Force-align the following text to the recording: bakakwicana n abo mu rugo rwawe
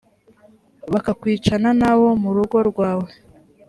bakakwicana 0.91 1.69
n 1.79 1.81
abo 1.91 2.07
mu 2.21 2.29
rugo 2.35 2.57
rwawe 2.69 3.09